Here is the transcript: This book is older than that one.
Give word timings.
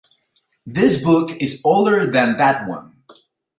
This 0.65 1.03
book 1.03 1.29
is 1.39 1.61
older 1.63 2.07
than 2.07 2.35
that 2.37 2.67
one. 2.67 3.03